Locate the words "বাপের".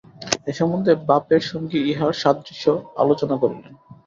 1.09-1.41